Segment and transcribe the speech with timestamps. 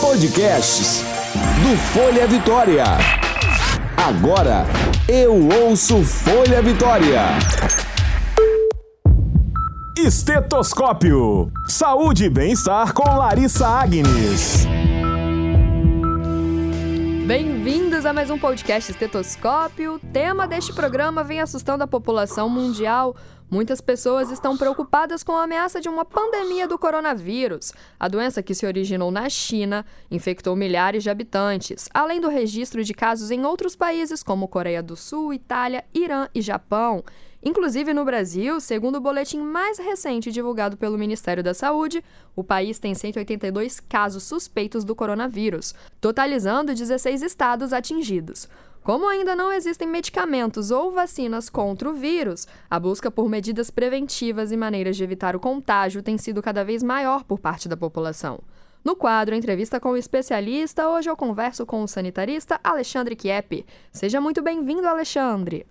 [0.00, 1.04] Podcasts
[1.62, 2.82] do Folha Vitória.
[3.96, 4.64] Agora
[5.08, 7.20] eu ouço Folha Vitória.
[9.96, 11.52] Estetoscópio.
[11.68, 14.66] Saúde e bem-estar com Larissa Agnes.
[17.28, 19.94] Bem-vindos a mais um podcast Estetoscópio.
[19.94, 23.14] O tema deste programa vem assustando a população mundial.
[23.50, 27.72] Muitas pessoas estão preocupadas com a ameaça de uma pandemia do coronavírus.
[27.98, 32.94] A doença que se originou na China infectou milhares de habitantes, além do registro de
[32.94, 37.02] casos em outros países como Coreia do Sul, Itália, Irã e Japão.
[37.42, 42.04] Inclusive no Brasil, segundo o boletim mais recente divulgado pelo Ministério da Saúde,
[42.36, 48.46] o país tem 182 casos suspeitos do coronavírus, totalizando 16 estados atingidos.
[48.82, 54.50] Como ainda não existem medicamentos ou vacinas contra o vírus, a busca por medidas preventivas
[54.52, 58.40] e maneiras de evitar o contágio tem sido cada vez maior por parte da população.
[58.82, 63.66] No quadro Entrevista com o Especialista, hoje eu converso com o sanitarista Alexandre Kiepe.
[63.92, 65.66] Seja muito bem-vindo, Alexandre!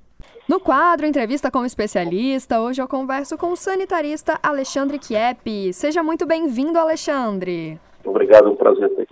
[0.48, 5.74] No quadro Entrevista com o Especialista, hoje eu converso com o sanitarista Alexandre Kiepe.
[5.74, 7.80] Seja muito bem-vindo, Alexandre.
[8.06, 9.09] Obrigado, é um prazer estar.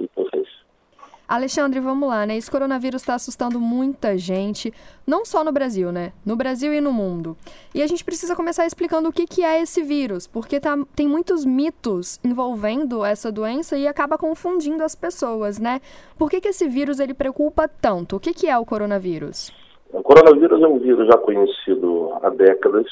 [1.28, 2.38] Alexandre, vamos lá, né?
[2.38, 4.74] Esse coronavírus está assustando muita gente,
[5.06, 6.14] não só no Brasil, né?
[6.26, 7.36] No Brasil e no mundo.
[7.76, 11.06] E a gente precisa começar explicando o que, que é esse vírus, porque tá, tem
[11.06, 15.82] muitos mitos envolvendo essa doença e acaba confundindo as pessoas, né?
[16.18, 18.16] Por que, que esse vírus ele preocupa tanto?
[18.16, 19.52] O que, que é o coronavírus?
[19.92, 22.86] O coronavírus é um vírus já conhecido há décadas.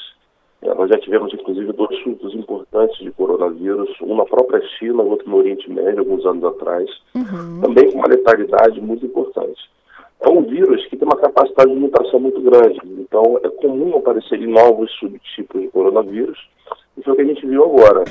[0.62, 5.28] É, nós já tivemos, inclusive, dois surtos importantes de coronavírus, um na própria China, outro
[5.28, 7.60] no Oriente Médio, alguns anos atrás, uhum.
[7.60, 9.60] também com uma letalidade muito importante.
[10.20, 14.46] É um vírus que tem uma capacidade de mutação muito grande, então é comum aparecerem
[14.46, 16.38] novos subtipos de coronavírus,
[16.96, 18.04] e foi o que a gente viu agora.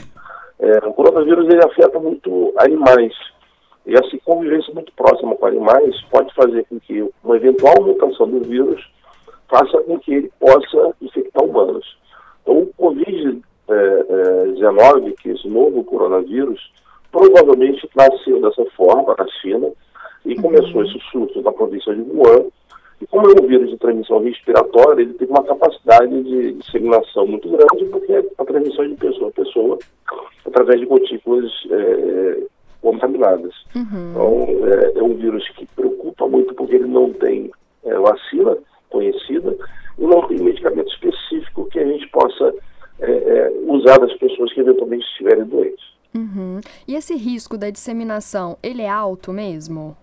[0.60, 3.14] É, o coronavírus ele afeta muito animais,
[3.88, 8.40] e essa convivência muito próxima com animais pode fazer com que uma eventual mutação do
[8.42, 8.84] vírus
[9.50, 11.98] faça com que ele possa infectar humanos.
[12.46, 16.72] Então, o Covid-19, é, é, que é esse novo coronavírus,
[17.12, 19.72] provavelmente nasceu dessa forma na China
[20.26, 20.42] e uhum.
[20.44, 22.46] começou esse surto na província de Wuhan.
[23.02, 27.50] E como é um vírus de transmissão respiratória, ele tem uma capacidade de disseminação muito
[27.50, 29.80] grande, porque é a transmissão de pessoa a pessoa,
[30.46, 32.44] através de gotículas é,
[32.82, 33.54] contaminadas.
[33.76, 34.12] Uhum.
[34.12, 37.52] Então, é, é, um vírus que preocupa muito porque ele não tem
[37.84, 38.58] é, vacina
[38.90, 39.56] conhecida
[39.98, 42.54] e não tem medicamento específico que a gente possa
[43.00, 43.52] é, é
[43.86, 45.86] usar das pessoas que eventualmente estiverem doentes.
[46.16, 46.60] Uhum.
[46.88, 49.96] E esse risco da disseminação, ele é alto mesmo?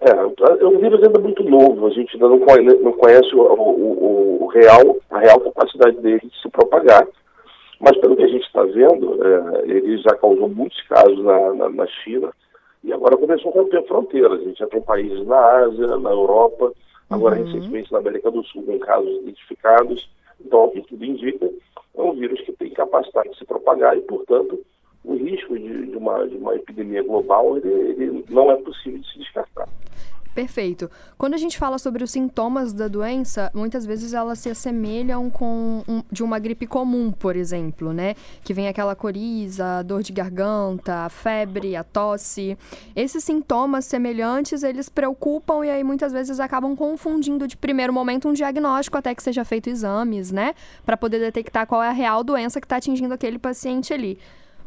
[0.00, 3.40] É, é um vírus ainda muito novo, a gente ainda não conhece, não conhece o,
[3.40, 7.06] o, o real, a real capacidade dele de se propagar.
[7.80, 11.68] Mas pelo que a gente está vendo, é, ele já causou muitos casos na, na,
[11.70, 12.32] na, China
[12.82, 14.40] e agora começou a romper fronteiras.
[14.40, 16.72] A gente já tem países na Ásia, na Europa,
[17.08, 17.44] agora uhum.
[17.44, 20.08] recentemente na América do Sul com casos identificados.
[20.44, 21.48] Então, o que tudo indica,
[21.96, 24.64] é um vírus que tem capacidade de se propagar e, portanto,
[25.04, 29.12] o risco de, de, uma, de uma epidemia global ele, ele não é possível de
[29.12, 29.68] se descartar.
[30.34, 30.90] Perfeito.
[31.16, 35.84] Quando a gente fala sobre os sintomas da doença, muitas vezes elas se assemelham com
[35.86, 38.16] um, de uma gripe comum, por exemplo, né?
[38.42, 42.58] Que vem aquela coriza, dor de garganta, a febre, a tosse.
[42.96, 48.32] Esses sintomas semelhantes, eles preocupam e aí muitas vezes acabam confundindo de primeiro momento um
[48.32, 50.54] diagnóstico até que seja feito exames, né?
[50.84, 54.18] Para poder detectar qual é a real doença que está atingindo aquele paciente ali.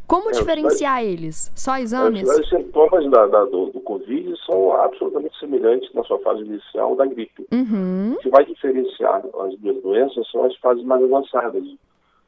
[0.08, 1.52] Como é, diferenciar eles?
[1.54, 2.28] Só exames?
[2.28, 7.06] Os sintomas da, da, do, do Covid são absolutamente semelhantes na sua fase inicial da
[7.06, 7.46] gripe.
[7.52, 8.14] Uhum.
[8.14, 11.64] O que vai diferenciar as duas doenças são as fases mais avançadas.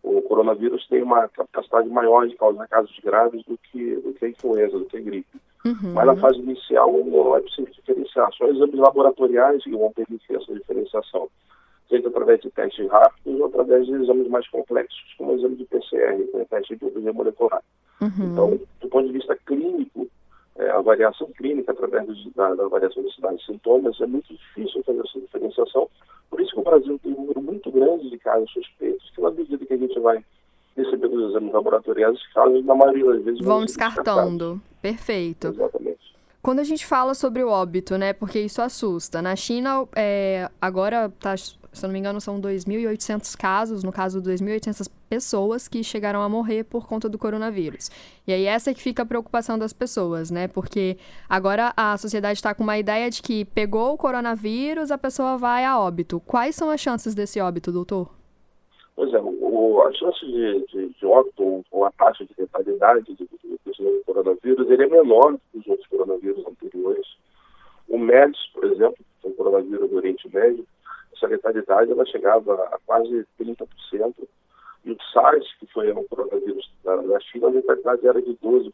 [0.04, 4.30] O coronavírus tem uma capacidade maior de causar casos graves do que, do que a
[4.30, 5.40] influenza, do que a gripe.
[5.66, 5.94] Uhum.
[5.94, 8.30] Mas na fase inicial não é possível diferenciar.
[8.34, 11.30] Só exames laboratoriais que vão permitir essa diferenciação
[11.90, 15.66] seja através de testes rápidos ou através de exames mais complexos, como o exame de
[15.66, 17.64] PCR, que é teste de biologia molecular.
[18.02, 18.32] Uhum.
[18.32, 20.08] Então, do ponto de vista clínico,
[20.58, 24.84] é, a variação clínica através da, da avaliação de sinais e sintomas é muito difícil
[24.84, 25.90] fazer essa diferenciação.
[26.30, 29.32] Por isso que o Brasil tem um número muito grande de casos suspeitos, que na
[29.32, 30.24] medida que a gente vai
[30.76, 34.62] recebendo os exames laboratoriais, os casos, na maioria das vezes, vão descartando.
[34.82, 35.48] Perfeito.
[35.48, 36.00] Exatamente.
[36.42, 39.22] Quando a gente fala sobre o óbito, né, porque isso assusta.
[39.22, 41.36] Na China, é, agora está
[41.72, 46.30] se eu não me engano, são 2.800 casos, no caso, 2.800 pessoas que chegaram a
[46.30, 47.90] morrer por conta do coronavírus.
[48.28, 50.48] E aí essa é que fica a preocupação das pessoas, né?
[50.48, 55.38] Porque agora a sociedade está com uma ideia de que pegou o coronavírus, a pessoa
[55.38, 56.20] vai a óbito.
[56.20, 58.10] Quais são as chances desse óbito, doutor?
[58.96, 63.26] Pois é, o, a chance de, de, de óbito ou a taxa de letalidade do,
[63.26, 67.08] do coronavírus ele é menor do que os outros coronavírus anteriores.
[67.88, 70.66] O MERS, por exemplo, que é um coronavírus do Oriente Médio,
[71.20, 73.68] essa letalidade ela chegava a quase 30%.
[74.86, 78.72] E o SARS, que foi um coronavírus da, China, a letalidade era de 12%,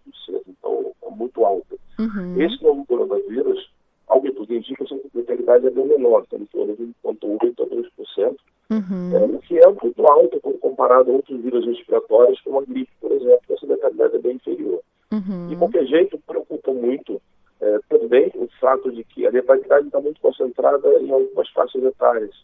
[0.47, 1.75] então é muito alta.
[1.99, 2.39] Uhum.
[2.39, 3.71] Esse novo coronavírus,
[4.07, 7.59] algo que tudo indica que a letalidade é bem menor, está em torno de 1,1%
[7.59, 8.35] a 2%,
[8.69, 9.17] uhum.
[9.17, 12.91] é, o que é muito alto quando comparado a outros vírus respiratórios, como a gripe,
[13.01, 14.81] por exemplo, que essa letalidade é bem inferior.
[15.11, 15.47] Uhum.
[15.47, 17.19] De qualquer jeito, preocupa muito
[17.65, 22.35] é, também o fato de que a letalidade está muito concentrada em algumas faixas etárias.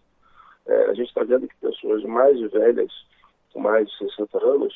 [0.65, 2.91] É, a gente está vendo que pessoas mais velhas,
[3.53, 4.73] com mais de 60 anos,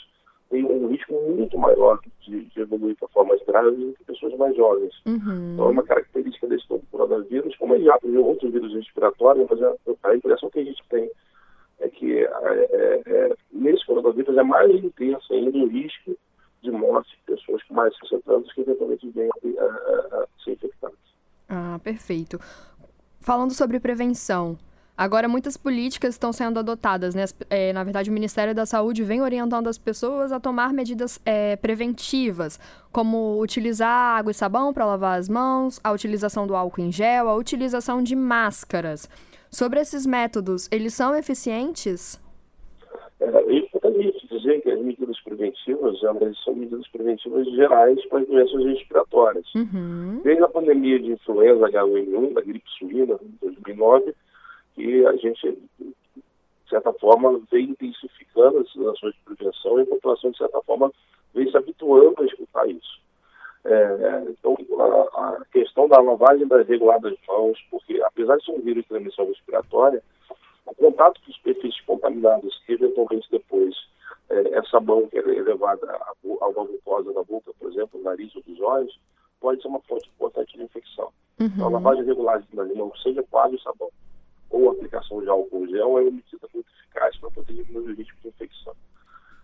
[0.50, 4.56] têm um risco muito maior de, de evoluir para formas graves do que pessoas mais
[4.56, 4.94] jovens.
[5.07, 5.53] Uhum.
[5.53, 9.74] Então, é uma característica desse novo coronavírus, como já de outros vírus respiratórios, mas a,
[10.03, 11.09] a, impressão que a gente tem
[11.80, 12.30] é que é,
[12.71, 16.15] é, é nesse coronavírus é mais intenso ainda o risco
[16.62, 20.51] de morte de pessoas com mais de 60 anos que eventualmente venham a, a, a
[20.51, 20.97] ser infectadas.
[21.50, 22.39] Ah, perfeito.
[23.19, 24.57] Falando sobre prevenção,
[24.97, 27.25] Agora, muitas políticas estão sendo adotadas, né?
[27.50, 31.57] É, na verdade, o Ministério da Saúde vem orientando as pessoas a tomar medidas é,
[31.57, 32.57] preventivas,
[32.94, 37.27] como utilizar água e sabão para lavar as mãos, a utilização do álcool em gel,
[37.27, 39.09] a utilização de máscaras.
[39.51, 42.18] Sobre esses métodos, eles são eficientes?
[43.19, 43.30] É,
[44.45, 49.45] dizer que as medidas preventivas elas são medidas preventivas gerais para as doenças respiratórias.
[49.53, 50.21] Uhum.
[50.23, 54.15] Desde a pandemia de influenza H1N1, da gripe suína, em 2009,
[54.73, 60.31] que a gente, de certa forma, vem intensificando as ações de prevenção e a população,
[60.31, 60.91] de certa forma,
[61.33, 63.05] vem se habituando a escutar isso.
[63.65, 68.61] É, então, a, a, questão da lavagem das reguladas mãos, porque apesar de ser um
[68.61, 70.03] vírus de transmissão respiratória,
[70.67, 73.94] o contato com superfícies contaminadas que eventualmente depois é,
[74.30, 76.13] essa mão que é levada à
[76.63, 79.00] mucosa da boca, por exemplo, o nariz ou dos olhos,
[79.39, 81.12] pode ser uma fonte importante de infecção.
[81.39, 81.48] Uhum.
[81.48, 83.89] Então, a lavagem regular das mãos, seja quase o sabão
[84.50, 88.18] ou a aplicação de álcool gel, é uma medida muito eficaz para diminuir o risco
[88.22, 88.74] de infecção.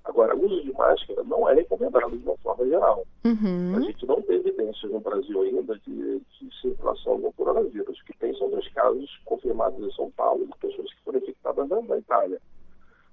[0.03, 3.05] Agora, o uso de máscara não é recomendado de uma forma geral.
[3.23, 3.75] Uhum.
[3.77, 7.99] A gente não tem evidências no Brasil ainda de, de circulação do coronavírus.
[7.99, 11.69] O que tem são dois casos confirmados em São Paulo de pessoas que foram infectadas
[11.69, 12.41] na Itália.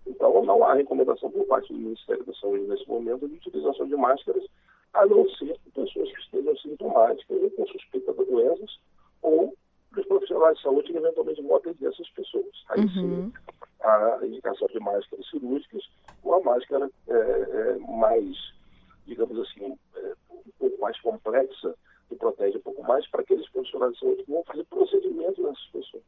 [0.09, 3.95] Então, não há recomendação por parte do Ministério da Saúde nesse momento de utilização de
[3.95, 4.45] máscaras,
[4.95, 8.79] a não ser por pessoas que estejam sintomáticas ou com suspeita de doenças,
[9.23, 9.55] ou
[9.91, 12.65] para os profissionais de saúde que eventualmente vão atender essas pessoas.
[12.71, 12.89] Aí uhum.
[12.89, 13.33] sim,
[13.81, 15.83] a indicação de máscaras cirúrgicas,
[16.23, 18.37] ou a máscara é, é, mais,
[19.07, 21.75] digamos assim, é, um pouco mais complexa,
[22.09, 25.67] que protege um pouco mais para aqueles profissionais de saúde que vão fazer procedimentos nessas
[25.67, 26.05] pessoas.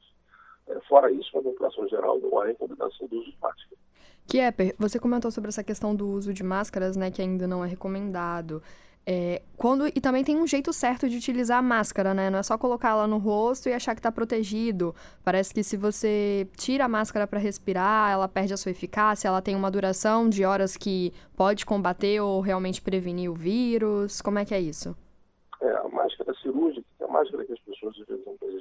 [0.68, 3.79] É, fora isso, a população geral não há recomendação do uso de máscara.
[4.26, 7.68] Kieper, você comentou sobre essa questão do uso de máscaras, né, que ainda não é
[7.68, 8.62] recomendado.
[9.06, 12.28] É, quando, e também tem um jeito certo de utilizar a máscara, né?
[12.30, 14.94] Não é só colocar ela no rosto e achar que está protegido.
[15.24, 19.40] Parece que se você tira a máscara para respirar, ela perde a sua eficácia, ela
[19.40, 24.20] tem uma duração de horas que pode combater ou realmente prevenir o vírus.
[24.20, 24.94] Como é que é isso?
[25.62, 27.96] É, a máscara cirúrgica, é a máscara que as pessoas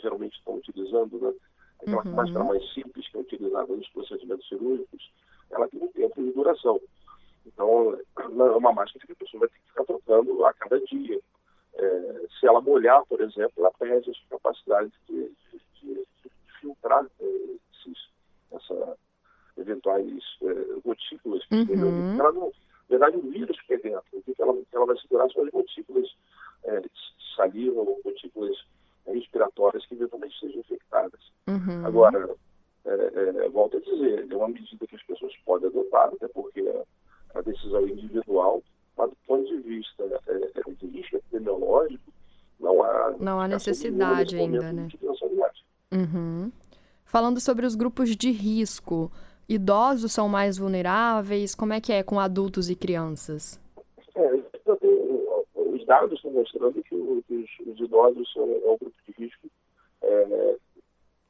[0.01, 1.33] geralmente estão utilizando, né?
[1.81, 2.15] Aquela uhum.
[2.15, 5.11] máscara mais simples que é utilizada nos procedimentos cirúrgicos,
[5.51, 6.79] ela tem um tempo de duração.
[7.45, 11.19] Então, é uma máscara que a pessoa vai ter que ficar trocando a cada dia.
[11.75, 16.05] É, se ela molhar, por exemplo, ela perde a sua capacidade de, de, de,
[16.59, 17.25] filtrar é,
[17.73, 18.09] esses,
[18.51, 18.97] essa
[19.57, 22.19] eventuais é, gotículas que uhum.
[22.19, 22.51] ela não,
[22.89, 25.49] na verdade, o vírus que é dentro, o que ela, ela vai segurar são as
[25.49, 26.07] gotículas
[26.63, 26.89] é, de
[27.35, 28.57] saliva ou gotículas
[29.05, 31.21] respiratórias que eventualmente sejam infectadas.
[31.47, 31.85] Uhum.
[31.85, 32.35] Agora,
[32.85, 36.61] é, é, volto a dizer, é uma medida que as pessoas podem adotar, até porque
[36.61, 38.63] a, a decisão individual,
[38.97, 42.11] mas do ponto de vista é, é de risco epidemiológico,
[42.59, 44.87] não há, não há necessidade ainda, né?
[45.91, 46.51] Uhum.
[47.05, 49.11] Falando sobre os grupos de risco,
[49.47, 51.55] idosos são mais vulneráveis?
[51.55, 53.59] Como é que é com adultos e crianças?
[54.15, 54.33] É,
[55.55, 57.23] os dados estão mostrando que, os,
[57.65, 59.47] os idosos são é um grupo de risco
[60.03, 60.55] é,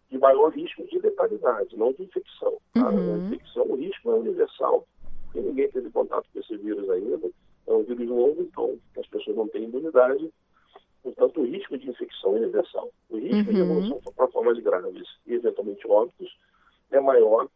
[0.10, 2.58] de maior risco de letalidade, não de infecção.
[2.74, 2.90] Tá?
[2.90, 3.16] Uhum.
[3.16, 4.88] A infecção, o risco é universal,
[5.26, 7.30] porque ninguém teve contato com esse vírus ainda.
[7.68, 10.32] É um vírus novo, então as pessoas não têm imunidade.
[11.04, 12.92] Portanto, o risco de infecção é universal.
[13.10, 13.56] O risco uhum.
[13.56, 16.38] de evolução para formas graves e eventualmente óbitos
[16.92, 17.48] é maior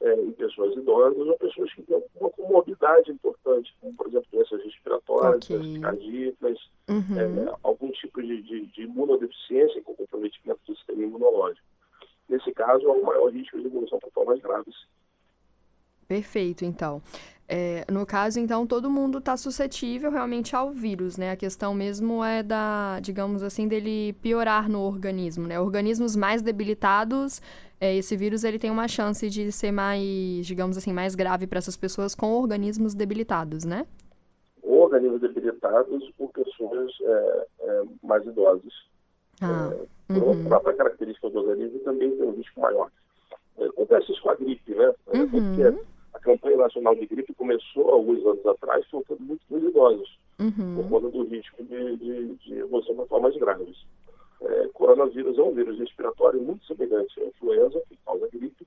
[0.00, 4.62] é, em pessoas idosas ou pessoas que têm uma comorbidade importante, como, por exemplo, doenças
[4.64, 5.80] respiratórias, okay.
[5.80, 6.58] cardíacas,
[6.88, 7.48] uhum.
[7.48, 11.66] é, algum tipo de, de, de imunodeficiência com comprometimento do sistema imunológico.
[12.30, 14.74] Nesse caso, há um maior risco de evolução para formas graves.
[16.06, 17.02] Perfeito, então.
[17.48, 21.32] É, no caso, então, todo mundo está suscetível realmente ao vírus, né?
[21.32, 25.58] A questão mesmo é da, digamos assim, dele piorar no organismo, né?
[25.58, 27.42] Organismos mais debilitados,
[27.80, 31.58] é, esse vírus ele tem uma chance de ser mais, digamos assim, mais grave para
[31.58, 33.84] essas pessoas com organismos debilitados, né?
[34.62, 38.72] Organismos debilitados por pessoas é, é mais idosas.
[39.40, 39.72] Ah,
[40.10, 40.44] é, uhum.
[40.44, 42.90] Própria característica do organismo também tem um risco maior.
[43.58, 44.94] É, acontece isso com a gripe, né?
[45.14, 45.28] Uhum.
[45.28, 50.76] Porque a campanha nacional de gripe começou alguns anos atrás, faltando muito nos idosos, uhum.
[50.76, 53.76] por conta do risco de, de, de evolução para formas graves.
[54.42, 58.66] É, coronavírus é um vírus respiratório muito semelhante à influenza, que causa gripe,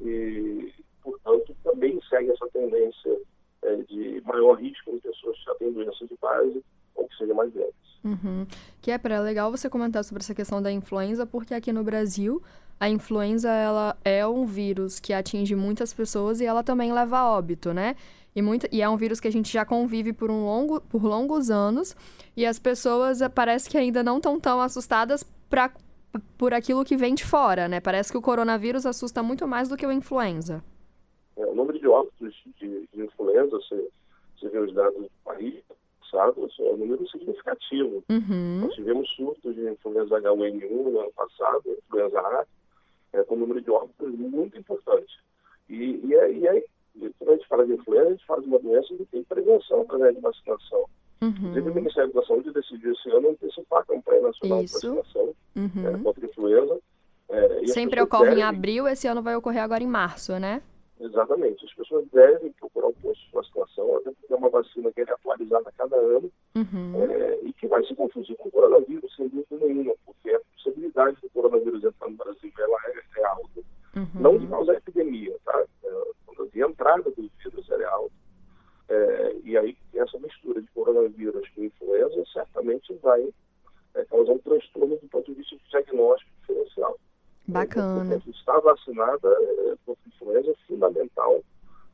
[0.00, 3.20] e, portanto, também segue essa tendência
[3.62, 7.36] é, de maior risco em pessoas que já têm doenças de base ou que sejam
[7.36, 7.74] mais velhas.
[8.02, 8.46] Uhum.
[8.80, 12.42] Que é para legal você comentar sobre essa questão da influenza, porque aqui no Brasil
[12.78, 17.30] a influenza ela é um vírus que atinge muitas pessoas e ela também leva a
[17.30, 17.94] óbito, né?
[18.34, 21.04] E, muito, e é um vírus que a gente já convive por, um longo, por
[21.04, 21.94] longos anos
[22.34, 25.70] e as pessoas eh, parece que ainda não estão tão assustadas pra,
[26.38, 27.80] por aquilo que vem de fora, né?
[27.80, 30.64] Parece que o coronavírus assusta muito mais do que o influenza.
[31.36, 33.88] É, o número de óbitos de, de influenza, você,
[34.38, 35.62] você vê os dados do país
[36.10, 38.04] passado, é um número significativo.
[38.08, 38.60] Uhum.
[38.62, 42.46] Nós tivemos surtos de influenza H1N1 no ano passado, influenza A,
[43.12, 45.12] é, com um número de óbitos muito importante.
[45.68, 46.64] E, e, é, e aí,
[47.18, 49.82] quando a gente fala de influenza, a gente fala de uma doença que tem prevenção
[49.82, 50.84] através de vacinação.
[51.22, 51.28] Uhum.
[51.28, 54.80] Inclusive, o Ministério da Saúde decidiu esse ano antecipar a campanha nacional Isso.
[54.80, 55.88] de vacinação uhum.
[55.88, 56.78] é, contra a influenza.
[57.28, 58.40] É, Sempre ocorre devem...
[58.40, 60.62] em abril, esse ano vai ocorrer agora em março, né?
[61.00, 61.64] Exatamente.
[61.64, 65.04] As pessoas devem procurar o posto de vacinação, até porque é uma vacina que é
[65.04, 67.02] atualizada a cada ano uhum.
[67.02, 71.16] é, e que vai se confundir com o coronavírus, sem dúvida nenhuma, porque a possibilidade
[71.22, 73.60] do coronavírus entrar no Brasil ela é, é alta.
[73.96, 74.20] Uhum.
[74.20, 75.64] Não de causar epidemia, tá?
[75.84, 75.90] É,
[76.52, 78.14] de entrada do vírus ela é alta.
[78.90, 83.26] É, e aí, essa mistura de coronavírus com influenza certamente vai
[83.94, 86.98] é, causar um transtorno do ponto de vista de diagnóstico diferencial.
[87.46, 88.14] Bacana.
[88.16, 91.40] Então, estar vacinada é, contra influenza é fundamental,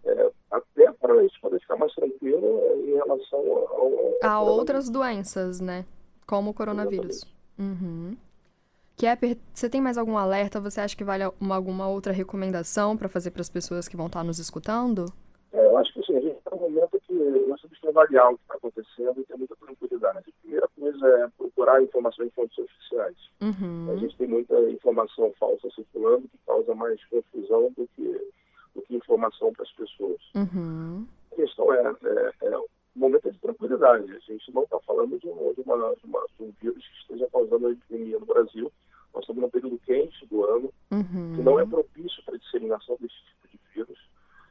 [0.04, 4.40] é, até para a gente poder ficar mais tranquilo é, em relação ao, ao a
[4.76, 5.86] outras doenças, né?
[6.26, 7.24] Como o coronavírus.
[7.58, 8.16] Uhum.
[8.96, 10.60] Kepper, você tem mais algum alerta?
[10.60, 14.06] Você acha que vale uma, alguma outra recomendação para fazer para as pessoas que vão
[14.06, 15.06] estar nos escutando?
[15.52, 17.14] É, eu acho que sim, a gente está no momento que
[17.48, 20.18] nós temos que avaliar o que está acontecendo e ter muita tranquilidade.
[20.18, 23.16] A primeira coisa é procurar informações em fontes oficiais.
[23.40, 23.92] Uhum.
[23.92, 28.32] A gente tem muita informação falsa circulando que causa mais confusão do que,
[28.74, 30.20] do que informação para as pessoas.
[30.34, 31.06] Uhum.
[31.32, 32.58] A questão é, é, é,
[32.98, 34.10] momento é de tranquilidade.
[34.14, 37.00] A gente não está falando de, um, de, uma, de, uma, de um vírus que
[37.00, 38.72] esteja causando a epidemia no Brasil.
[39.14, 41.36] Nós estamos num período quente do ano, uhum.
[41.36, 43.98] que não é propício para a disseminação desse tipo de vírus.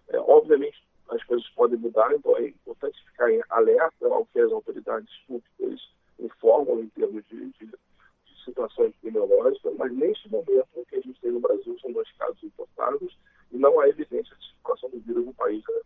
[0.09, 4.51] É, obviamente, as coisas podem mudar, então é importante ficar em alerta ao que as
[4.51, 5.79] autoridades públicas
[6.19, 11.19] informam em termos de, de, de situação epidemiológica, mas neste momento o que a gente
[11.21, 13.17] tem no Brasil são dois casos importados
[13.51, 15.81] e não há evidência de circulação do vírus no país aí.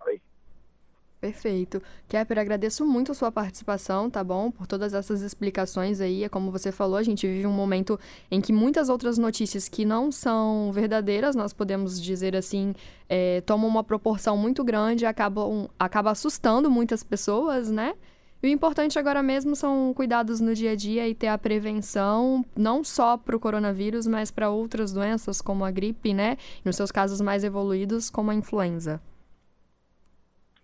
[1.29, 1.79] Perfeito.
[2.07, 4.49] Kepper, agradeço muito a sua participação, tá bom?
[4.49, 6.23] Por todas essas explicações aí.
[6.23, 7.99] É como você falou, a gente vive um momento
[8.31, 12.73] em que muitas outras notícias que não são verdadeiras, nós podemos dizer assim,
[13.07, 17.93] é, tomam uma proporção muito grande e acabam, acaba assustando muitas pessoas, né?
[18.41, 22.43] E o importante agora mesmo são cuidados no dia a dia e ter a prevenção,
[22.57, 26.37] não só para o coronavírus, mas para outras doenças, como a gripe, né?
[26.65, 28.99] Nos seus casos mais evoluídos, como a influenza.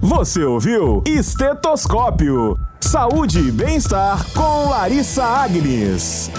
[0.00, 2.56] Você ouviu Estetoscópio.
[2.80, 6.30] Saúde e bem-estar com Larissa Agnes.